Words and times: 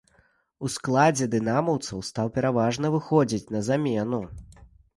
У 0.67 0.71
складзе 0.75 1.27
дынамаўцаў 1.35 2.01
стаў 2.09 2.33
пераважна 2.39 2.93
выхадзіць 2.97 3.45
на 3.57 3.65
замену. 3.71 4.21